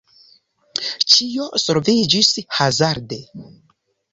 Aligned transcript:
Ĉio 1.15 1.45
solviĝis 1.65 2.33
hazarde. 2.61 3.21